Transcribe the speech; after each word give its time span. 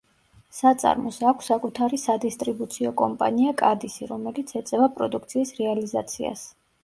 საწარმოს 0.59 1.19
აქვს 1.31 1.49
საკუთარი 1.51 1.99
სადისტრიბუციო 2.03 2.93
კომპანია 3.03 3.53
„კადისი“, 3.61 4.09
რომელიც 4.15 4.55
ეწევა 4.61 4.89
პროდუქციის 4.97 5.55
რეალიზაციას. 5.61 6.49